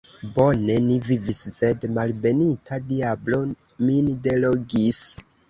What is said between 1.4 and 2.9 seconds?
sed malbenita